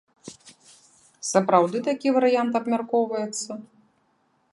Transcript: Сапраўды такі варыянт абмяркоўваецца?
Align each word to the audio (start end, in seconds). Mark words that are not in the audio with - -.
Сапраўды 1.31 1.77
такі 1.89 2.07
варыянт 2.15 2.57
абмяркоўваецца? 2.61 3.51